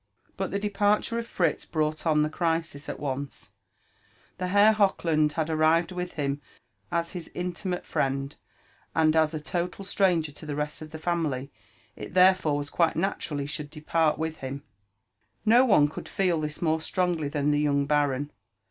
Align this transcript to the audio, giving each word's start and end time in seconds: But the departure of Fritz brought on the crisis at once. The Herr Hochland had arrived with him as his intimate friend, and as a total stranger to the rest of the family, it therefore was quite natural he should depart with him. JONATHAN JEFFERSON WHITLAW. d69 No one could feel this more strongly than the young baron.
But 0.35 0.49
the 0.49 0.57
departure 0.57 1.19
of 1.19 1.27
Fritz 1.27 1.63
brought 1.63 2.07
on 2.07 2.23
the 2.23 2.29
crisis 2.31 2.89
at 2.89 2.99
once. 2.99 3.51
The 4.39 4.47
Herr 4.47 4.73
Hochland 4.73 5.33
had 5.33 5.47
arrived 5.47 5.91
with 5.91 6.13
him 6.13 6.41
as 6.91 7.11
his 7.11 7.29
intimate 7.35 7.85
friend, 7.85 8.35
and 8.95 9.15
as 9.15 9.35
a 9.35 9.39
total 9.39 9.85
stranger 9.85 10.31
to 10.31 10.45
the 10.47 10.55
rest 10.55 10.81
of 10.81 10.89
the 10.89 10.97
family, 10.97 11.51
it 11.95 12.15
therefore 12.15 12.57
was 12.57 12.71
quite 12.71 12.95
natural 12.95 13.39
he 13.41 13.45
should 13.45 13.69
depart 13.69 14.17
with 14.17 14.37
him. 14.37 14.63
JONATHAN 15.45 15.45
JEFFERSON 15.45 15.45
WHITLAW. 15.45 15.45
d69 15.45 15.59
No 15.59 15.65
one 15.71 15.87
could 15.87 16.09
feel 16.09 16.41
this 16.41 16.61
more 16.63 16.81
strongly 16.81 17.27
than 17.27 17.51
the 17.51 17.59
young 17.59 17.85
baron. 17.85 18.31